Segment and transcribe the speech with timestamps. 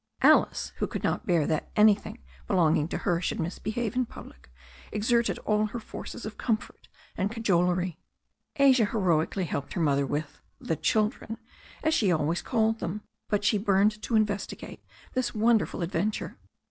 [0.23, 4.49] Alice, who could not bear that anything belonging to her should misbehave in public,
[4.91, 7.99] exerted all her forces of comfort and cajolery.
[8.55, 11.37] Asia heroically helped her mother with "the children,"
[11.83, 13.03] as she always called them.
[13.29, 14.83] But she burned to investigate
[15.13, 16.35] this wonderful adventure.